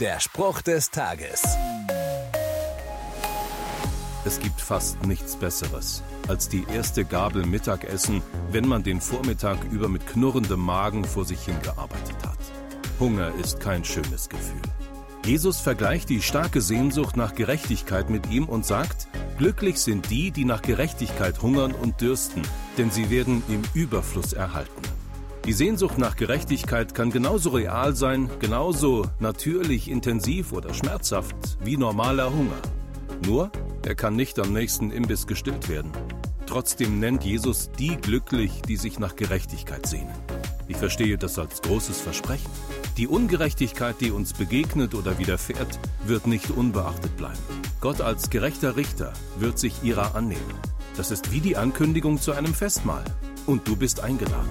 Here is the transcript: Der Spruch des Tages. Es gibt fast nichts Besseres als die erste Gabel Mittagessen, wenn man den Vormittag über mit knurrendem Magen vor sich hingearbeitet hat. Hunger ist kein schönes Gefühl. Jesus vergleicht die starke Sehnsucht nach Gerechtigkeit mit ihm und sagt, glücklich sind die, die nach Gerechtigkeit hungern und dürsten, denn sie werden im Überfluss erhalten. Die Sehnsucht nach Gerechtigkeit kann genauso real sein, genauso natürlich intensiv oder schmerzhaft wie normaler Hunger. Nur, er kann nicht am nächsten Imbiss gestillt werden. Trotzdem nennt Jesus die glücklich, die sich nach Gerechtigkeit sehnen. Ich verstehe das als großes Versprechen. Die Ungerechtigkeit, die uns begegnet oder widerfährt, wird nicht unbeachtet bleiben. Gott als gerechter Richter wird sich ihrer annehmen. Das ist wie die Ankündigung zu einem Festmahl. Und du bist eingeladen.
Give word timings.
Der 0.00 0.18
Spruch 0.18 0.62
des 0.62 0.90
Tages. 0.90 1.42
Es 4.24 4.40
gibt 4.40 4.58
fast 4.58 5.04
nichts 5.04 5.36
Besseres 5.36 6.02
als 6.26 6.48
die 6.48 6.64
erste 6.74 7.04
Gabel 7.04 7.44
Mittagessen, 7.44 8.22
wenn 8.50 8.66
man 8.66 8.82
den 8.82 9.02
Vormittag 9.02 9.62
über 9.70 9.90
mit 9.90 10.06
knurrendem 10.06 10.60
Magen 10.60 11.04
vor 11.04 11.26
sich 11.26 11.40
hingearbeitet 11.44 12.16
hat. 12.24 12.38
Hunger 12.98 13.30
ist 13.34 13.60
kein 13.60 13.84
schönes 13.84 14.30
Gefühl. 14.30 14.62
Jesus 15.26 15.60
vergleicht 15.60 16.08
die 16.08 16.22
starke 16.22 16.62
Sehnsucht 16.62 17.18
nach 17.18 17.34
Gerechtigkeit 17.34 18.08
mit 18.08 18.30
ihm 18.30 18.48
und 18.48 18.64
sagt, 18.64 19.06
glücklich 19.36 19.82
sind 19.82 20.08
die, 20.08 20.30
die 20.30 20.46
nach 20.46 20.62
Gerechtigkeit 20.62 21.42
hungern 21.42 21.72
und 21.72 22.00
dürsten, 22.00 22.40
denn 22.78 22.90
sie 22.90 23.10
werden 23.10 23.42
im 23.48 23.64
Überfluss 23.74 24.32
erhalten. 24.32 24.89
Die 25.46 25.52
Sehnsucht 25.54 25.96
nach 25.96 26.16
Gerechtigkeit 26.16 26.94
kann 26.94 27.10
genauso 27.10 27.50
real 27.50 27.96
sein, 27.96 28.28
genauso 28.40 29.06
natürlich 29.18 29.90
intensiv 29.90 30.52
oder 30.52 30.74
schmerzhaft 30.74 31.58
wie 31.64 31.76
normaler 31.76 32.30
Hunger. 32.30 32.60
Nur, 33.24 33.50
er 33.84 33.94
kann 33.94 34.16
nicht 34.16 34.38
am 34.38 34.52
nächsten 34.52 34.90
Imbiss 34.90 35.26
gestillt 35.26 35.68
werden. 35.68 35.92
Trotzdem 36.46 36.98
nennt 36.98 37.24
Jesus 37.24 37.70
die 37.78 37.96
glücklich, 37.96 38.62
die 38.62 38.76
sich 38.76 38.98
nach 38.98 39.16
Gerechtigkeit 39.16 39.86
sehnen. 39.86 40.12
Ich 40.68 40.76
verstehe 40.76 41.16
das 41.16 41.38
als 41.38 41.62
großes 41.62 42.00
Versprechen. 42.00 42.50
Die 42.96 43.08
Ungerechtigkeit, 43.08 43.96
die 44.00 44.10
uns 44.10 44.34
begegnet 44.34 44.94
oder 44.94 45.18
widerfährt, 45.18 45.78
wird 46.04 46.26
nicht 46.26 46.50
unbeachtet 46.50 47.16
bleiben. 47.16 47.38
Gott 47.80 48.00
als 48.00 48.30
gerechter 48.30 48.76
Richter 48.76 49.12
wird 49.38 49.58
sich 49.58 49.82
ihrer 49.82 50.14
annehmen. 50.14 50.54
Das 50.96 51.10
ist 51.10 51.32
wie 51.32 51.40
die 51.40 51.56
Ankündigung 51.56 52.20
zu 52.20 52.32
einem 52.32 52.52
Festmahl. 52.52 53.04
Und 53.46 53.66
du 53.66 53.74
bist 53.74 54.00
eingeladen. 54.00 54.50